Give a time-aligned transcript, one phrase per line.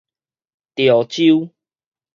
[0.73, 1.53] 潮州